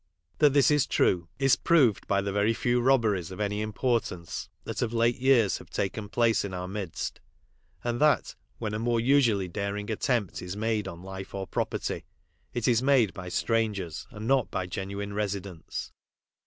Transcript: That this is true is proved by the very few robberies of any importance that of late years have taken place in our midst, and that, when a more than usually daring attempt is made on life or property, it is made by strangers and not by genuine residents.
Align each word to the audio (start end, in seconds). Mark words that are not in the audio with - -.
That 0.39 0.53
this 0.53 0.71
is 0.71 0.87
true 0.87 1.27
is 1.37 1.55
proved 1.55 2.07
by 2.07 2.21
the 2.23 2.31
very 2.31 2.55
few 2.55 2.81
robberies 2.81 3.29
of 3.29 3.39
any 3.39 3.61
importance 3.61 4.49
that 4.63 4.81
of 4.81 4.93
late 4.93 5.19
years 5.19 5.59
have 5.59 5.69
taken 5.69 6.09
place 6.09 6.43
in 6.43 6.55
our 6.55 6.67
midst, 6.67 7.19
and 7.83 8.01
that, 8.01 8.33
when 8.57 8.73
a 8.73 8.79
more 8.79 8.97
than 8.99 9.05
usually 9.05 9.47
daring 9.47 9.91
attempt 9.91 10.41
is 10.41 10.57
made 10.57 10.87
on 10.87 11.03
life 11.03 11.35
or 11.35 11.45
property, 11.45 12.03
it 12.51 12.67
is 12.67 12.81
made 12.81 13.13
by 13.13 13.29
strangers 13.29 14.07
and 14.09 14.27
not 14.27 14.49
by 14.49 14.65
genuine 14.65 15.13
residents. 15.13 15.91